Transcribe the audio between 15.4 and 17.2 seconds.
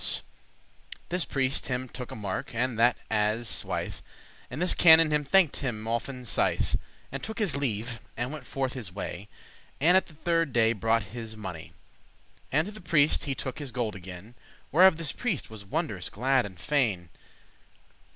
was wondrous glad and fain.